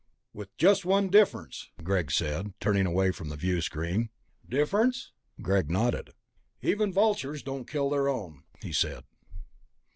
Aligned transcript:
"With 0.33 0.57
just 0.57 0.83
one 0.83 1.09
difference," 1.09 1.69
Greg 1.83 2.09
said, 2.11 2.55
turning 2.59 2.87
away 2.87 3.11
from 3.11 3.29
the 3.29 3.35
viewscreen. 3.35 4.09
"Difference?" 4.49 5.11
Greg 5.43 5.69
nodded. 5.69 6.15
"Even 6.63 6.91
vultures 6.91 7.43
don't 7.43 7.67
kill 7.69 7.91
their 7.91 8.09
own," 8.09 8.41
he 8.63 8.73
said. 8.73 9.03